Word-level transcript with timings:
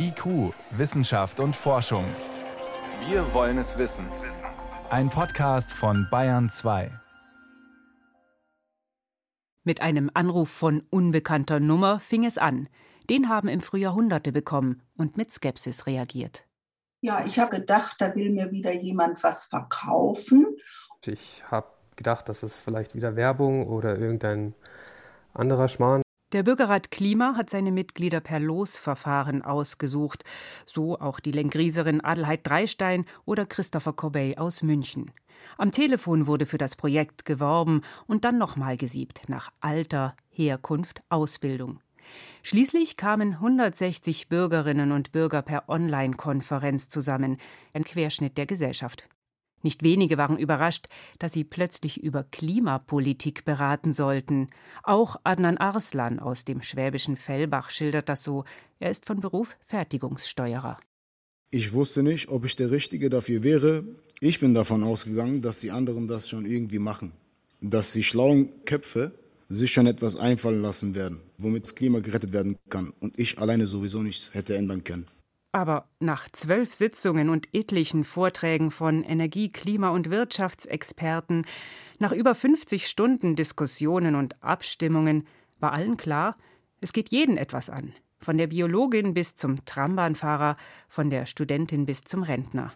IQ, 0.00 0.54
Wissenschaft 0.70 1.40
und 1.40 1.56
Forschung. 1.56 2.04
Wir 3.08 3.34
wollen 3.34 3.58
es 3.58 3.78
wissen. 3.78 4.06
Ein 4.90 5.10
Podcast 5.10 5.72
von 5.72 6.06
Bayern 6.08 6.48
2. 6.48 6.92
Mit 9.64 9.82
einem 9.82 10.08
Anruf 10.14 10.50
von 10.50 10.84
unbekannter 10.90 11.58
Nummer 11.58 11.98
fing 11.98 12.24
es 12.24 12.38
an. 12.38 12.68
Den 13.10 13.28
haben 13.28 13.48
im 13.48 13.60
Frühjahr 13.60 13.94
Hunderte 13.94 14.30
bekommen 14.30 14.82
und 14.96 15.16
mit 15.16 15.32
Skepsis 15.32 15.86
reagiert. 15.86 16.44
Ja, 17.00 17.24
ich 17.26 17.40
habe 17.40 17.56
gedacht, 17.56 17.96
da 17.98 18.14
will 18.14 18.30
mir 18.30 18.52
wieder 18.52 18.72
jemand 18.72 19.20
was 19.24 19.46
verkaufen. 19.46 20.46
Ich 21.04 21.42
habe 21.50 21.66
gedacht, 21.96 22.28
das 22.28 22.44
ist 22.44 22.60
vielleicht 22.60 22.94
wieder 22.94 23.16
Werbung 23.16 23.66
oder 23.66 23.98
irgendein 23.98 24.54
anderer 25.34 25.66
Schmarrn. 25.66 26.02
Der 26.32 26.42
Bürgerrat 26.42 26.90
Klima 26.90 27.36
hat 27.36 27.48
seine 27.48 27.72
Mitglieder 27.72 28.20
per 28.20 28.38
Losverfahren 28.38 29.40
ausgesucht, 29.40 30.24
so 30.66 30.98
auch 30.98 31.20
die 31.20 31.32
Lengrieserin 31.32 32.02
Adelheid 32.02 32.46
Dreistein 32.46 33.06
oder 33.24 33.46
Christopher 33.46 33.94
Corbey 33.94 34.36
aus 34.36 34.62
München. 34.62 35.10
Am 35.56 35.72
Telefon 35.72 36.26
wurde 36.26 36.44
für 36.44 36.58
das 36.58 36.76
Projekt 36.76 37.24
geworben 37.24 37.80
und 38.06 38.26
dann 38.26 38.36
nochmal 38.36 38.76
gesiebt 38.76 39.22
nach 39.28 39.50
Alter, 39.60 40.16
Herkunft, 40.28 41.02
Ausbildung. 41.08 41.80
Schließlich 42.42 42.98
kamen 42.98 43.34
160 43.34 44.28
Bürgerinnen 44.28 44.92
und 44.92 45.12
Bürger 45.12 45.40
per 45.40 45.66
Online-Konferenz 45.70 46.90
zusammen, 46.90 47.38
ein 47.72 47.84
Querschnitt 47.84 48.36
der 48.36 48.44
Gesellschaft. 48.44 49.08
Nicht 49.62 49.82
wenige 49.82 50.18
waren 50.18 50.38
überrascht, 50.38 50.86
dass 51.18 51.32
sie 51.32 51.44
plötzlich 51.44 52.02
über 52.02 52.24
Klimapolitik 52.24 53.44
beraten 53.44 53.92
sollten. 53.92 54.48
Auch 54.82 55.16
Adnan 55.24 55.58
Arslan 55.58 56.20
aus 56.20 56.44
dem 56.44 56.62
schwäbischen 56.62 57.16
Fellbach 57.16 57.70
schildert 57.70 58.08
das 58.08 58.22
so. 58.22 58.44
Er 58.78 58.90
ist 58.90 59.06
von 59.06 59.20
Beruf 59.20 59.56
Fertigungssteuerer. 59.66 60.78
Ich 61.50 61.72
wusste 61.72 62.02
nicht, 62.02 62.28
ob 62.28 62.44
ich 62.44 62.56
der 62.56 62.70
Richtige 62.70 63.10
dafür 63.10 63.42
wäre. 63.42 63.84
Ich 64.20 64.38
bin 64.38 64.54
davon 64.54 64.84
ausgegangen, 64.84 65.42
dass 65.42 65.60
die 65.60 65.70
anderen 65.70 66.06
das 66.06 66.28
schon 66.28 66.44
irgendwie 66.44 66.78
machen. 66.78 67.12
Dass 67.60 67.92
die 67.92 68.02
schlauen 68.02 68.50
Köpfe 68.64 69.12
sich 69.48 69.72
schon 69.72 69.86
etwas 69.86 70.16
einfallen 70.16 70.60
lassen 70.60 70.94
werden, 70.94 71.20
womit 71.38 71.64
das 71.64 71.74
Klima 71.74 72.00
gerettet 72.00 72.32
werden 72.32 72.56
kann 72.68 72.92
und 73.00 73.18
ich 73.18 73.38
alleine 73.38 73.66
sowieso 73.66 74.02
nichts 74.02 74.34
hätte 74.34 74.56
ändern 74.56 74.84
können. 74.84 75.06
Aber 75.58 75.88
nach 75.98 76.28
zwölf 76.30 76.72
Sitzungen 76.72 77.28
und 77.30 77.52
etlichen 77.52 78.04
Vorträgen 78.04 78.70
von 78.70 79.02
Energie-, 79.02 79.50
Klima- 79.50 79.88
und 79.88 80.08
Wirtschaftsexperten, 80.08 81.46
nach 81.98 82.12
über 82.12 82.36
50 82.36 82.86
Stunden 82.86 83.34
Diskussionen 83.34 84.14
und 84.14 84.40
Abstimmungen 84.40 85.26
war 85.58 85.72
allen 85.72 85.96
klar, 85.96 86.36
es 86.80 86.92
geht 86.92 87.08
jeden 87.08 87.36
etwas 87.36 87.70
an. 87.70 87.92
Von 88.20 88.38
der 88.38 88.46
Biologin 88.46 89.14
bis 89.14 89.34
zum 89.34 89.64
Trambahnfahrer, 89.64 90.56
von 90.88 91.10
der 91.10 91.26
Studentin 91.26 91.86
bis 91.86 92.02
zum 92.02 92.22
Rentner. 92.22 92.72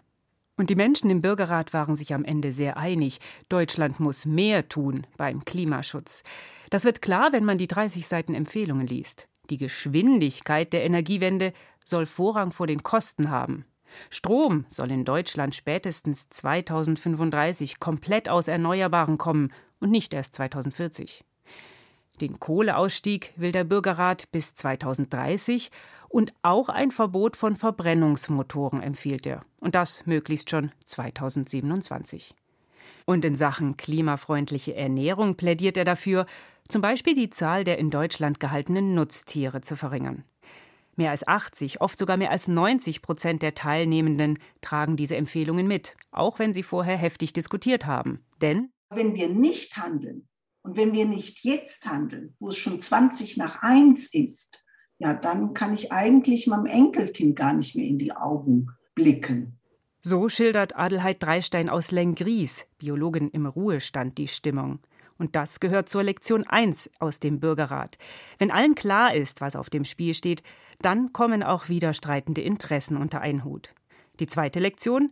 Und 0.57 0.69
die 0.69 0.75
Menschen 0.75 1.09
im 1.09 1.21
Bürgerrat 1.21 1.71
waren 1.71 1.95
sich 1.95 2.13
am 2.13 2.25
Ende 2.25 2.51
sehr 2.51 2.75
einig. 2.75 3.21
Deutschland 3.47 4.01
muss 4.01 4.25
mehr 4.25 4.67
tun 4.67 5.07
beim 5.15 5.45
Klimaschutz. 5.45 6.21
Das 6.69 6.83
wird 6.83 7.01
klar, 7.01 7.31
wenn 7.31 7.45
man 7.45 7.57
die 7.57 7.67
30 7.67 8.05
Seiten 8.05 8.35
Empfehlungen 8.35 8.87
liest. 8.87 9.29
Die 9.49 9.57
Geschwindigkeit 9.57 10.71
der 10.71 10.85
Energiewende 10.85 11.53
soll 11.85 12.05
Vorrang 12.05 12.51
vor 12.51 12.67
den 12.67 12.83
Kosten 12.83 13.29
haben. 13.29 13.65
Strom 14.09 14.65
soll 14.67 14.91
in 14.91 15.05
Deutschland 15.05 15.55
spätestens 15.55 16.29
2035 16.29 17.79
komplett 17.79 18.29
aus 18.29 18.47
Erneuerbaren 18.47 19.17
kommen 19.17 19.51
und 19.79 19.91
nicht 19.91 20.13
erst 20.13 20.35
2040. 20.35 21.23
Den 22.21 22.39
Kohleausstieg 22.39 23.33
will 23.35 23.51
der 23.51 23.63
Bürgerrat 23.63 24.31
bis 24.31 24.53
2030 24.53 25.71
und 26.09 26.31
auch 26.43 26.69
ein 26.69 26.91
Verbot 26.91 27.35
von 27.35 27.55
Verbrennungsmotoren 27.55 28.81
empfiehlt 28.81 29.25
er. 29.25 29.43
Und 29.59 29.73
das 29.73 30.05
möglichst 30.05 30.49
schon 30.49 30.71
2027. 30.85 32.35
Und 33.05 33.25
in 33.25 33.35
Sachen 33.35 33.77
klimafreundliche 33.77 34.75
Ernährung 34.75 35.35
plädiert 35.35 35.75
er 35.75 35.85
dafür, 35.85 36.25
zum 36.67 36.81
Beispiel 36.81 37.15
die 37.15 37.29
Zahl 37.29 37.63
der 37.63 37.79
in 37.79 37.89
Deutschland 37.89 38.39
gehaltenen 38.39 38.93
Nutztiere 38.93 39.61
zu 39.61 39.75
verringern. 39.75 40.23
Mehr 40.95 41.09
als 41.09 41.27
80, 41.27 41.81
oft 41.81 41.97
sogar 41.97 42.17
mehr 42.17 42.31
als 42.31 42.47
90 42.47 43.01
Prozent 43.01 43.41
der 43.41 43.55
Teilnehmenden 43.55 44.37
tragen 44.61 44.95
diese 44.95 45.15
Empfehlungen 45.15 45.67
mit, 45.67 45.95
auch 46.11 46.39
wenn 46.39 46.53
sie 46.53 46.63
vorher 46.63 46.97
heftig 46.97 47.33
diskutiert 47.33 47.85
haben. 47.85 48.23
Denn 48.41 48.69
wenn 48.89 49.15
wir 49.15 49.29
nicht 49.29 49.75
handeln 49.77 50.27
und 50.61 50.77
wenn 50.77 50.93
wir 50.93 51.05
nicht 51.05 51.43
jetzt 51.43 51.87
handeln, 51.87 52.35
wo 52.39 52.49
es 52.49 52.57
schon 52.57 52.79
20 52.79 53.37
nach 53.37 53.63
1 53.63 54.13
ist, 54.13 54.65
ja, 54.99 55.13
dann 55.13 55.53
kann 55.53 55.73
ich 55.73 55.91
eigentlich 55.91 56.47
meinem 56.47 56.67
Enkelkind 56.67 57.35
gar 57.35 57.53
nicht 57.53 57.75
mehr 57.75 57.85
in 57.85 57.97
die 57.97 58.13
Augen 58.13 58.67
blicken. 58.93 59.59
So 60.01 60.29
schildert 60.29 60.75
Adelheid 60.75 61.23
Dreistein 61.23 61.69
aus 61.69 61.91
Lengries, 61.91 62.67
Biologin 62.77 63.29
im 63.29 63.45
Ruhestand, 63.45 64.17
die 64.17 64.27
Stimmung. 64.27 64.79
Und 65.17 65.35
das 65.35 65.59
gehört 65.59 65.89
zur 65.89 66.03
Lektion 66.03 66.45
1 66.47 66.89
aus 66.99 67.19
dem 67.19 67.39
Bürgerrat. 67.39 67.97
Wenn 68.37 68.51
allen 68.51 68.75
klar 68.75 69.13
ist, 69.13 69.41
was 69.41 69.55
auf 69.55 69.69
dem 69.69 69.85
Spiel 69.85 70.13
steht, 70.13 70.43
dann 70.81 71.13
kommen 71.13 71.43
auch 71.43 71.69
widerstreitende 71.69 72.41
Interessen 72.41 72.97
unter 72.97 73.21
einen 73.21 73.43
Hut. 73.43 73.73
Die 74.19 74.27
zweite 74.27 74.59
Lektion? 74.59 75.11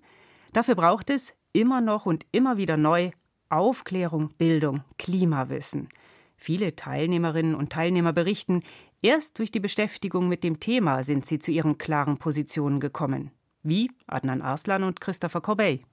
Dafür 0.54 0.76
braucht 0.76 1.10
es 1.10 1.34
immer 1.54 1.82
noch 1.82 2.06
und 2.06 2.26
immer 2.32 2.58
wieder 2.58 2.78
neu 2.78 3.12
Aufklärung, 3.50 4.30
Bildung, 4.38 4.84
Klimawissen. 4.98 5.90
Viele 6.38 6.76
Teilnehmerinnen 6.76 7.54
und 7.54 7.72
Teilnehmer 7.72 8.14
berichten, 8.14 8.64
erst 9.02 9.38
durch 9.40 9.52
die 9.52 9.60
Beschäftigung 9.60 10.28
mit 10.28 10.44
dem 10.44 10.60
Thema 10.60 11.04
sind 11.04 11.26
sie 11.26 11.40
zu 11.40 11.52
ihren 11.52 11.78
klaren 11.78 12.18
Positionen 12.18 12.80
gekommen. 12.80 13.32
Wie 13.62 13.92
Adnan 14.08 14.42
Arslan 14.42 14.84
und 14.84 15.02
Christopher 15.02 15.42
Corbey. 15.42 15.86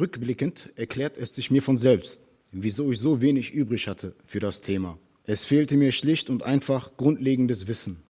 Rückblickend 0.00 0.72
erklärt 0.74 1.16
es 1.16 1.34
sich 1.34 1.50
mir 1.50 1.62
von 1.62 1.78
selbst, 1.78 2.22
wieso 2.52 2.92
ich 2.92 3.00
so 3.00 3.20
wenig 3.20 3.52
übrig 3.52 3.88
hatte 3.88 4.14
für 4.24 4.38
das 4.38 4.60
Thema. 4.60 4.98
Es 5.24 5.44
fehlte 5.44 5.76
mir 5.76 5.92
schlicht 5.92 6.30
und 6.30 6.42
einfach 6.42 6.96
grundlegendes 6.96 7.66
Wissen. 7.66 8.02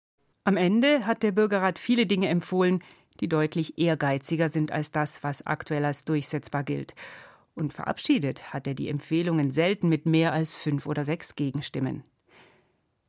Am 0.44 0.56
Ende 0.56 1.06
hat 1.06 1.22
der 1.22 1.32
Bürgerrat 1.32 1.78
viele 1.78 2.06
Dinge 2.06 2.28
empfohlen, 2.28 2.82
die 3.20 3.28
deutlich 3.28 3.78
ehrgeiziger 3.78 4.48
sind 4.48 4.72
als 4.72 4.90
das, 4.90 5.22
was 5.22 5.46
aktuell 5.46 5.84
als 5.84 6.04
durchsetzbar 6.04 6.64
gilt. 6.64 6.94
Und 7.54 7.72
verabschiedet 7.72 8.52
hat 8.52 8.66
er 8.66 8.74
die 8.74 8.88
Empfehlungen 8.88 9.52
selten 9.52 9.88
mit 9.88 10.06
mehr 10.06 10.32
als 10.32 10.56
fünf 10.56 10.86
oder 10.86 11.04
sechs 11.04 11.34
Gegenstimmen. 11.34 12.02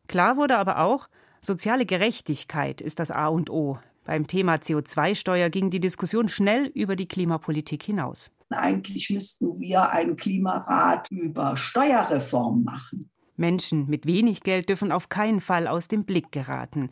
Klar 0.08 0.38
wurde 0.38 0.58
aber 0.58 0.80
auch, 0.80 1.08
soziale 1.42 1.86
Gerechtigkeit 1.86 2.82
ist 2.82 3.00
das 3.00 3.10
A 3.10 3.28
und 3.28 3.50
O. 3.50 3.80
Beim 4.04 4.28
Thema 4.28 4.56
CO2-Steuer 4.56 5.50
ging 5.50 5.70
die 5.70 5.80
Diskussion 5.80 6.28
schnell 6.28 6.66
über 6.76 6.98
die 6.98 7.08
Klimapolitik 7.08 7.84
hinaus. 7.84 8.32
Eigentlich 8.50 9.10
müssten 9.10 9.60
wir 9.60 9.90
einen 9.90 10.16
Klimarat 10.16 11.10
über 11.12 11.58
Steuerreform 11.58 12.64
machen. 12.64 13.10
Menschen 13.36 13.90
mit 13.90 14.06
wenig 14.06 14.42
Geld 14.44 14.70
dürfen 14.70 14.92
auf 14.92 15.10
keinen 15.10 15.40
Fall 15.40 15.68
aus 15.68 15.88
dem 15.88 16.06
Blick 16.06 16.32
geraten. 16.32 16.90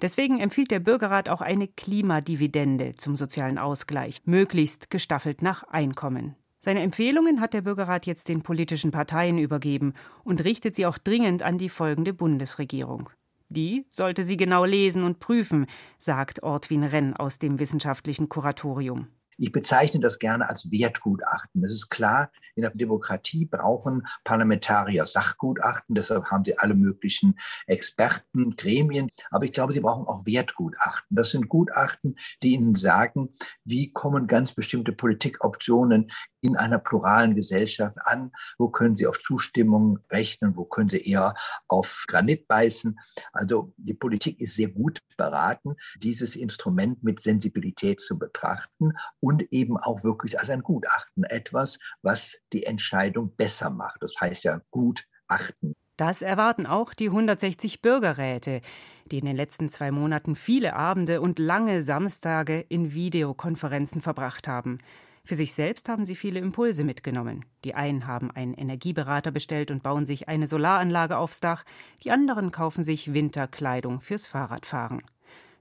Deswegen 0.00 0.40
empfiehlt 0.40 0.70
der 0.70 0.80
Bürgerrat 0.80 1.28
auch 1.28 1.40
eine 1.40 1.68
Klimadividende 1.68 2.94
zum 2.96 3.14
sozialen 3.14 3.58
Ausgleich, 3.58 4.20
möglichst 4.24 4.90
gestaffelt 4.90 5.42
nach 5.42 5.62
Einkommen. 5.64 6.34
Seine 6.60 6.80
Empfehlungen 6.80 7.40
hat 7.40 7.54
der 7.54 7.62
Bürgerrat 7.62 8.06
jetzt 8.06 8.28
den 8.28 8.42
politischen 8.42 8.90
Parteien 8.90 9.38
übergeben 9.38 9.94
und 10.24 10.44
richtet 10.44 10.76
sie 10.76 10.86
auch 10.86 10.98
dringend 10.98 11.42
an 11.42 11.58
die 11.58 11.68
folgende 11.68 12.14
Bundesregierung. 12.14 13.10
Die 13.48 13.84
sollte 13.90 14.24
sie 14.24 14.36
genau 14.36 14.64
lesen 14.64 15.04
und 15.04 15.20
prüfen, 15.20 15.66
sagt 15.98 16.42
Ortwin 16.42 16.84
Renn 16.84 17.14
aus 17.14 17.38
dem 17.38 17.58
wissenschaftlichen 17.58 18.28
Kuratorium. 18.28 19.08
Ich 19.38 19.52
bezeichne 19.52 20.00
das 20.00 20.18
gerne 20.18 20.48
als 20.48 20.70
Wertgutachten. 20.70 21.64
Es 21.64 21.72
ist 21.72 21.88
klar, 21.88 22.30
in 22.54 22.62
der 22.62 22.70
Demokratie 22.70 23.46
brauchen 23.46 24.06
Parlamentarier 24.24 25.06
Sachgutachten, 25.06 25.94
deshalb 25.94 26.26
haben 26.26 26.44
sie 26.44 26.58
alle 26.58 26.74
möglichen 26.74 27.38
Experten, 27.66 28.56
Gremien. 28.56 29.08
Aber 29.30 29.44
ich 29.44 29.52
glaube, 29.52 29.72
sie 29.72 29.80
brauchen 29.80 30.06
auch 30.06 30.26
Wertgutachten. 30.26 31.16
Das 31.16 31.30
sind 31.30 31.48
Gutachten, 31.48 32.16
die 32.42 32.54
ihnen 32.54 32.74
sagen, 32.74 33.30
wie 33.64 33.92
kommen 33.92 34.26
ganz 34.26 34.52
bestimmte 34.52 34.92
Politikoptionen 34.92 36.10
in 36.42 36.56
einer 36.56 36.78
pluralen 36.78 37.34
Gesellschaft 37.34 37.96
an? 38.04 38.32
Wo 38.58 38.68
können 38.68 38.96
sie 38.96 39.06
auf 39.06 39.18
Zustimmung 39.18 39.98
rechnen? 40.10 40.56
Wo 40.56 40.64
können 40.64 40.90
sie 40.90 41.00
eher 41.00 41.34
auf 41.68 42.04
Granit 42.08 42.48
beißen? 42.48 42.98
Also 43.32 43.72
die 43.76 43.94
Politik 43.94 44.40
ist 44.40 44.56
sehr 44.56 44.68
gut 44.68 44.98
beraten, 45.16 45.76
dieses 45.98 46.36
Instrument 46.36 47.02
mit 47.02 47.20
Sensibilität 47.20 48.00
zu 48.00 48.18
betrachten 48.18 48.92
und 49.22 49.46
eben 49.52 49.76
auch 49.76 50.02
wirklich 50.02 50.38
als 50.38 50.50
ein 50.50 50.62
Gutachten 50.62 51.24
etwas, 51.24 51.78
was 52.02 52.36
die 52.52 52.64
Entscheidung 52.64 53.34
besser 53.36 53.70
macht. 53.70 54.02
Das 54.02 54.16
heißt 54.20 54.44
ja 54.44 54.60
Gutachten. 54.70 55.74
Das 55.96 56.22
erwarten 56.22 56.66
auch 56.66 56.92
die 56.92 57.06
160 57.06 57.80
Bürgerräte, 57.80 58.60
die 59.06 59.18
in 59.18 59.26
den 59.26 59.36
letzten 59.36 59.68
zwei 59.68 59.92
Monaten 59.92 60.34
viele 60.34 60.74
Abende 60.74 61.20
und 61.20 61.38
lange 61.38 61.82
Samstage 61.82 62.64
in 62.68 62.92
Videokonferenzen 62.92 64.00
verbracht 64.00 64.48
haben. 64.48 64.78
Für 65.24 65.36
sich 65.36 65.54
selbst 65.54 65.88
haben 65.88 66.04
sie 66.04 66.16
viele 66.16 66.40
Impulse 66.40 66.82
mitgenommen. 66.82 67.44
Die 67.64 67.76
einen 67.76 68.08
haben 68.08 68.32
einen 68.32 68.54
Energieberater 68.54 69.30
bestellt 69.30 69.70
und 69.70 69.84
bauen 69.84 70.04
sich 70.04 70.28
eine 70.28 70.48
Solaranlage 70.48 71.16
aufs 71.16 71.38
Dach, 71.38 71.62
die 72.02 72.10
anderen 72.10 72.50
kaufen 72.50 72.82
sich 72.82 73.14
Winterkleidung 73.14 74.00
fürs 74.00 74.26
Fahrradfahren. 74.26 75.02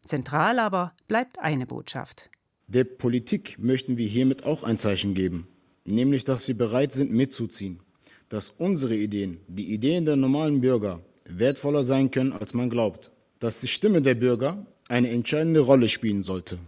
Zentral 0.03 0.57
aber 0.57 0.93
bleibt 1.07 1.37
eine 1.37 1.67
Botschaft. 1.67 2.31
Der 2.73 2.85
Politik 2.85 3.57
möchten 3.59 3.97
wir 3.97 4.07
hiermit 4.07 4.45
auch 4.45 4.63
ein 4.63 4.77
Zeichen 4.77 5.13
geben, 5.13 5.45
nämlich 5.83 6.23
dass 6.23 6.47
wir 6.47 6.55
bereit 6.57 6.93
sind 6.93 7.11
mitzuziehen, 7.11 7.81
dass 8.29 8.53
unsere 8.57 8.95
Ideen, 8.95 9.41
die 9.49 9.73
Ideen 9.73 10.05
der 10.05 10.15
normalen 10.15 10.61
Bürger, 10.61 11.01
wertvoller 11.25 11.83
sein 11.83 12.11
können, 12.11 12.31
als 12.31 12.53
man 12.53 12.69
glaubt, 12.69 13.11
dass 13.39 13.59
die 13.59 13.67
Stimme 13.67 14.01
der 14.01 14.15
Bürger 14.15 14.65
eine 14.87 15.09
entscheidende 15.09 15.59
Rolle 15.59 15.89
spielen 15.89 16.23
sollte. 16.23 16.59